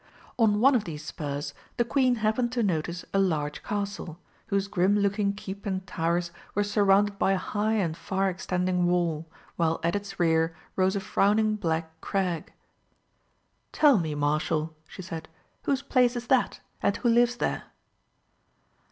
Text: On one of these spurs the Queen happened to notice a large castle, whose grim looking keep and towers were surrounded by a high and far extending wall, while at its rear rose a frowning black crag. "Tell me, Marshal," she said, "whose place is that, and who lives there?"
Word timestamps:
On 0.39 0.59
one 0.59 0.73
of 0.73 0.85
these 0.85 1.05
spurs 1.05 1.53
the 1.77 1.85
Queen 1.85 2.15
happened 2.15 2.51
to 2.53 2.63
notice 2.63 3.05
a 3.13 3.19
large 3.19 3.61
castle, 3.61 4.17
whose 4.47 4.67
grim 4.67 4.97
looking 4.97 5.31
keep 5.31 5.63
and 5.67 5.85
towers 5.85 6.31
were 6.55 6.63
surrounded 6.63 7.19
by 7.19 7.33
a 7.33 7.37
high 7.37 7.73
and 7.75 7.95
far 7.95 8.27
extending 8.27 8.87
wall, 8.87 9.27
while 9.57 9.79
at 9.83 9.95
its 9.95 10.19
rear 10.19 10.55
rose 10.75 10.95
a 10.95 10.99
frowning 11.01 11.55
black 11.55 12.01
crag. 12.01 12.51
"Tell 13.71 13.99
me, 13.99 14.15
Marshal," 14.15 14.75
she 14.87 15.03
said, 15.03 15.29
"whose 15.65 15.83
place 15.83 16.15
is 16.15 16.25
that, 16.25 16.61
and 16.81 16.97
who 16.97 17.07
lives 17.07 17.35
there?" 17.35 17.65